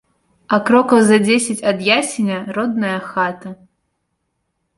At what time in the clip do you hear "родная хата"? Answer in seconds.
2.57-3.49